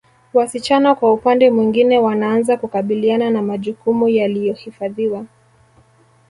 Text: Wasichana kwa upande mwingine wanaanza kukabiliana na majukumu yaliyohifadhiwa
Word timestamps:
Wasichana 0.33 0.95
kwa 0.95 1.13
upande 1.13 1.49
mwingine 1.51 1.99
wanaanza 1.99 2.57
kukabiliana 2.57 3.29
na 3.29 3.41
majukumu 3.41 4.09
yaliyohifadhiwa 4.09 5.25